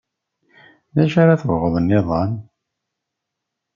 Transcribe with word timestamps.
D 0.93 0.97
acu 1.03 1.17
ara 1.21 1.39
tebɣuḍ 1.41 1.75
nniḍen? 1.79 2.31